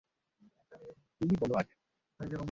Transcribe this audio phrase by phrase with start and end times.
[1.21, 1.53] তুমি বলো
[1.55, 1.73] আগে।